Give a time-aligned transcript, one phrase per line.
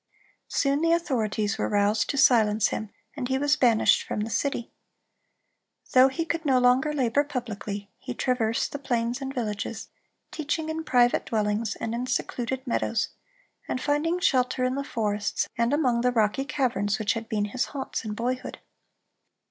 [0.47, 4.71] Soon the authorities were roused to silence him, and he was banished from the city.
[5.93, 9.89] Though he could no longer labor publicly, he traversed the plains and villages,
[10.31, 13.09] teaching in private dwellings and in secluded meadows,
[13.67, 17.65] and finding shelter in the forests and among the rocky caverns which had been his
[17.65, 18.57] haunts in boyhood.